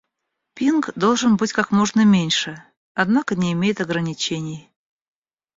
Пинг 0.55 0.95
должен 0.95 1.37
быть 1.37 1.53
как 1.53 1.69
можно 1.69 2.03
меньше, 2.03 2.63
однако 2.95 3.35
не 3.35 3.51
имеет 3.53 3.81
ограничений 3.81 4.73